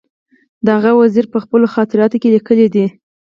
[0.65, 2.85] د هغه یو وزیر په خپلو خاطراتو کې لیکلي دي.